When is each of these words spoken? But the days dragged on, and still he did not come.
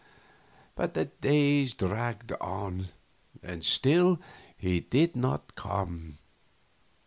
But 0.73 0.95
the 0.95 1.05
days 1.05 1.75
dragged 1.75 2.31
on, 2.41 2.87
and 3.43 3.63
still 3.63 4.19
he 4.57 4.79
did 4.79 5.15
not 5.15 5.53
come. 5.53 6.17